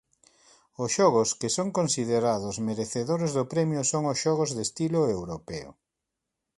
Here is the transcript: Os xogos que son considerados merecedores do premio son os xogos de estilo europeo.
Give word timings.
Os 0.83 0.89
xogos 0.97 1.29
que 1.39 1.49
son 1.57 1.69
considerados 1.79 2.55
merecedores 2.69 3.31
do 3.37 3.43
premio 3.53 3.81
son 3.91 4.03
os 4.11 4.17
xogos 4.23 4.49
de 4.55 4.61
estilo 4.67 5.01
europeo. 5.17 5.69